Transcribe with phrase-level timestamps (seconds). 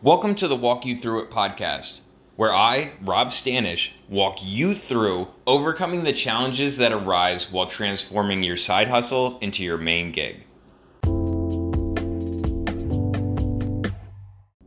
[0.00, 2.02] Welcome to the Walk You Through It podcast,
[2.36, 8.56] where I, Rob Stanish, walk you through overcoming the challenges that arise while transforming your
[8.56, 10.44] side hustle into your main gig.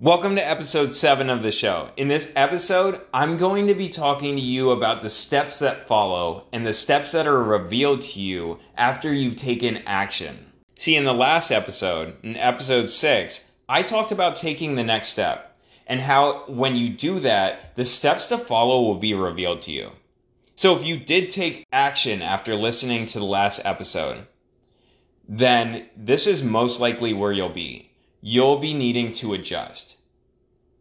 [0.02, 1.92] Welcome to episode 7 of the show.
[1.96, 6.48] In this episode, I'm going to be talking to you about the steps that follow
[6.52, 10.48] and the steps that are revealed to you after you've taken action.
[10.76, 15.56] See, in the last episode, in episode 6, I talked about taking the next step
[15.88, 19.92] and how when you do that, the steps to follow will be revealed to you.
[20.58, 24.28] So if you did take action after listening to the last episode,
[25.26, 27.94] then this is most likely where you'll be.
[28.20, 29.96] You'll be needing to adjust.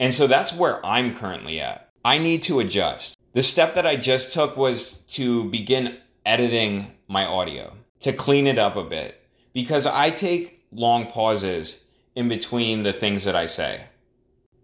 [0.00, 1.92] And so that's where I'm currently at.
[2.04, 3.16] I need to adjust.
[3.34, 8.58] The step that I just took was to begin editing my audio, to clean it
[8.58, 9.22] up a bit,
[9.52, 11.84] because I take long pauses
[12.20, 13.82] in between the things that I say.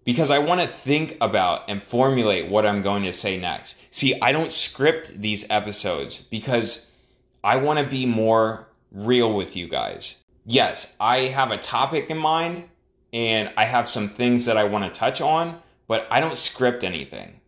[0.05, 3.77] Because I want to think about and formulate what I'm going to say next.
[3.91, 6.87] See, I don't script these episodes because
[7.43, 10.19] I want to be more real with you guys.
[10.45, 12.69] Yes, I have a topic in mind
[13.13, 16.85] and I have some things that I want to touch on, but I don't script
[16.85, 17.41] anything.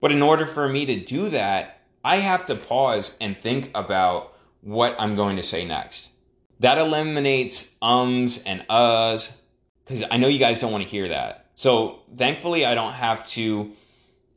[0.00, 4.34] But in order for me to do that, I have to pause and think about
[4.60, 6.10] what I'm going to say next.
[6.60, 9.32] That eliminates ums and uhs,
[9.86, 11.46] because I know you guys don't want to hear that.
[11.54, 13.72] So thankfully, I don't have to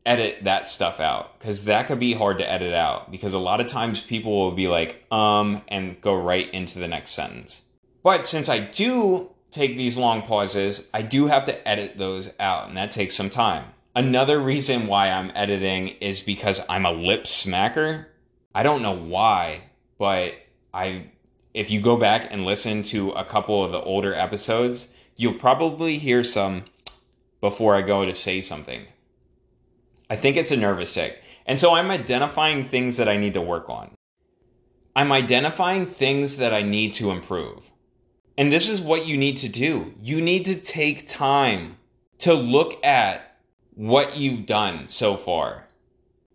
[0.06, 3.60] edit that stuff out because that could be hard to edit out because a lot
[3.60, 7.64] of times people will be like, um, and go right into the next sentence.
[8.04, 12.68] But since I do take these long pauses, I do have to edit those out,
[12.68, 13.66] and that takes some time.
[13.96, 18.06] Another reason why I'm editing is because I'm a lip smacker.
[18.54, 19.64] I don't know why,
[19.98, 20.36] but
[20.74, 21.10] I
[21.54, 24.88] if you go back and listen to a couple of the older episodes,
[25.20, 26.64] you'll probably hear some
[27.42, 28.86] before I go to say something.
[30.10, 31.22] I think it's a nervous tick.
[31.46, 33.92] And so I'm identifying things that I need to work on.
[34.96, 37.70] I'm identifying things that I need to improve.
[38.38, 39.94] And this is what you need to do.
[40.02, 41.76] You need to take time
[42.20, 43.40] to look at
[43.76, 45.68] what you've done so far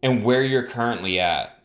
[0.02, 1.58] and where you're currently at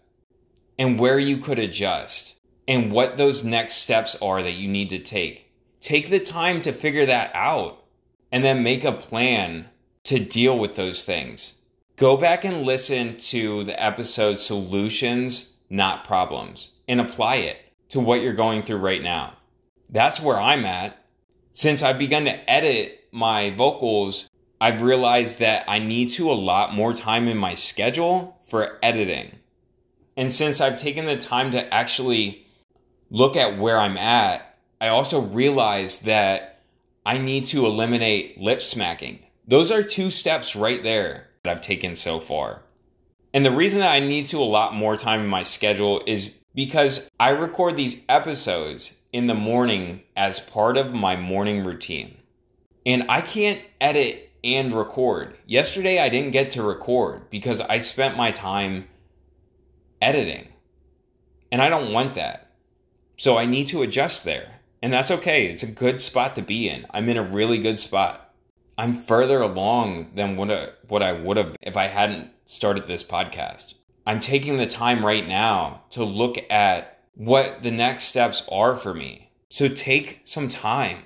[0.77, 4.99] and where you could adjust and what those next steps are that you need to
[4.99, 5.48] take.
[5.81, 7.83] Take the time to figure that out
[8.31, 9.69] and then make a plan
[10.03, 11.55] to deal with those things.
[11.95, 17.57] Go back and listen to the episode Solutions, Not Problems, and apply it
[17.89, 19.33] to what you're going through right now.
[19.89, 20.97] That's where I'm at.
[21.51, 24.29] Since I've begun to edit my vocals,
[24.61, 29.39] I've realized that I need to allot more time in my schedule for editing.
[30.15, 32.45] And since I've taken the time to actually
[33.09, 34.48] look at where I'm at
[34.81, 36.61] I also realized that
[37.05, 39.19] I need to eliminate lip smacking.
[39.47, 42.61] Those are two steps right there that I've taken so far.
[43.33, 47.09] And the reason that I need to allot more time in my schedule is because
[47.19, 52.17] I record these episodes in the morning as part of my morning routine.
[52.85, 55.37] And I can't edit and record.
[55.45, 58.87] Yesterday, I didn't get to record because I spent my time
[60.01, 60.47] editing.
[61.51, 62.51] And I don't want that.
[63.17, 64.58] So I need to adjust there.
[64.81, 65.47] And that's okay.
[65.47, 66.85] It's a good spot to be in.
[66.91, 68.33] I'm in a really good spot.
[68.77, 73.03] I'm further along than what, a, what I would have if I hadn't started this
[73.03, 73.73] podcast.
[74.07, 78.93] I'm taking the time right now to look at what the next steps are for
[78.93, 79.31] me.
[79.49, 81.03] So take some time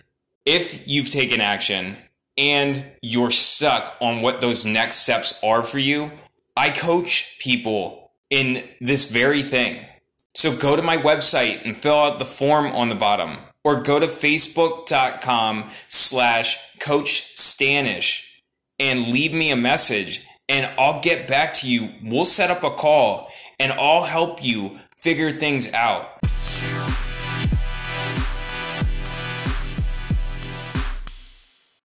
[0.45, 1.97] If you've taken action
[2.37, 6.11] and you're stuck on what those next steps are for you,
[6.57, 9.85] I coach people in this very thing.
[10.33, 13.99] So go to my website and fill out the form on the bottom or go
[13.99, 18.41] to facebook.com slash coach stanish
[18.79, 21.89] and leave me a message and I'll get back to you.
[22.03, 26.09] We'll set up a call and I'll help you figure things out.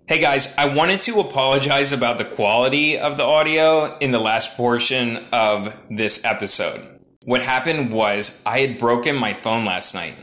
[0.08, 4.56] Hey guys, I wanted to apologize about the quality of the audio in the last
[4.58, 7.00] portion of this episode.
[7.26, 10.16] What happened was I had broken my phone last night.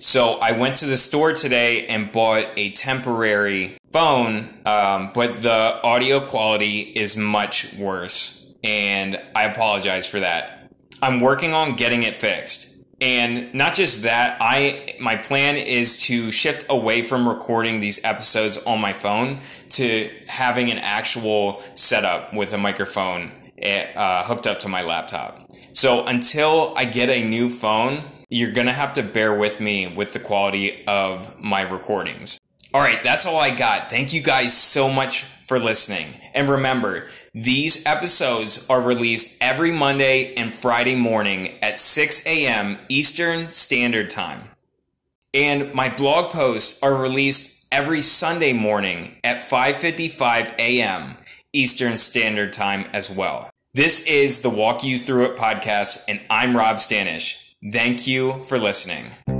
[0.00, 5.80] So I went to the store today and bought a temporary phone, um, but the
[5.82, 8.56] audio quality is much worse.
[8.62, 10.70] And I apologize for that.
[11.02, 12.77] I'm working on getting it fixed.
[13.00, 18.58] And not just that, I my plan is to shift away from recording these episodes
[18.58, 19.38] on my phone
[19.70, 25.46] to having an actual setup with a microphone eh, uh, hooked up to my laptop.
[25.72, 30.12] So until I get a new phone, you're gonna have to bear with me with
[30.12, 32.40] the quality of my recordings.
[32.74, 33.88] All right, that's all I got.
[33.88, 36.06] Thank you guys so much for listening.
[36.34, 42.76] And remember, these episodes are released every Monday and Friday morning at 6 a.m.
[42.90, 44.42] Eastern Standard Time.
[45.32, 51.16] And my blog posts are released every Sunday morning at 5:55 a.m.
[51.52, 53.50] Eastern Standard Time as well.
[53.72, 57.54] This is the Walk You Through It podcast and I'm Rob Stanish.
[57.72, 59.37] Thank you for listening.